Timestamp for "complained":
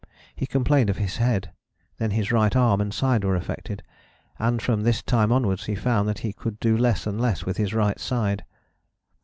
0.47-0.89